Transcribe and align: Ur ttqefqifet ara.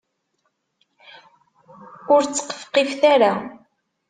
Ur 2.13 2.21
ttqefqifet 2.23 3.01
ara. 3.13 3.31